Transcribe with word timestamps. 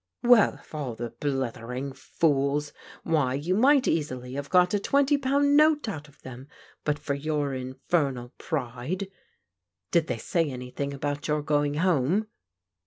"Well, 0.23 0.55
of 0.55 0.73
all 0.73 0.95
the 0.95 1.11
blithering 1.11 1.93
fools! 1.93 2.73
Why, 3.03 3.35
you 3.35 3.53
might 3.53 3.87
easily 3.87 4.33
have 4.33 4.49
got 4.49 4.73
a 4.73 4.79
twenty 4.79 5.15
pound 5.15 5.55
note 5.55 5.87
out 5.87 6.07
of 6.07 6.23
them, 6.23 6.47
but 6.83 6.97
for 6.97 7.13
your 7.13 7.53
infernal 7.53 8.33
pride. 8.39 9.09
Did 9.91 10.07
they 10.07 10.17
say 10.17 10.45
Bnytbing 10.47 10.91
about 10.95 11.27
your 11.27 11.43
going 11.43 11.75
home 11.75 12.25